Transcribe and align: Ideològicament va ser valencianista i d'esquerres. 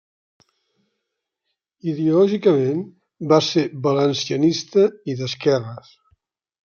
Ideològicament 1.91 2.81
va 3.33 3.41
ser 3.49 3.67
valencianista 3.89 4.87
i 5.13 5.17
d'esquerres. 5.21 5.97